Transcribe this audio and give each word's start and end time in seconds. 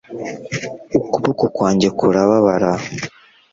ukuboko 1.03 1.43
kwanjye 1.55 1.87
kurababara 1.97 2.71